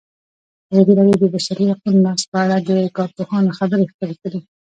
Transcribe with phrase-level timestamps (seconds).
[0.71, 4.39] ازادي راډیو د د بشري حقونو نقض په اړه د کارپوهانو خبرې خپرې کړي.